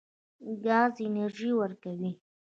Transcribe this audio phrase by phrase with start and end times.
[0.63, 2.11] ګاز انرژي ورکوي.